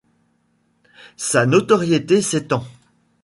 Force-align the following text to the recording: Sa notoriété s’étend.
Sa 1.17 1.45
notoriété 1.45 2.23
s’étend. 2.23 2.65